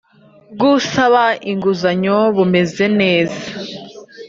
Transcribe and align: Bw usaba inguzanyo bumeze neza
Bw 0.55 0.61
usaba 0.75 1.23
inguzanyo 1.51 2.17
bumeze 2.35 2.85
neza 2.99 3.45